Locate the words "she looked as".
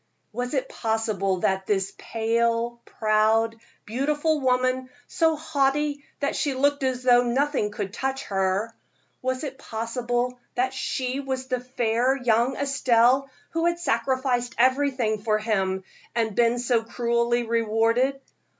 6.35-7.03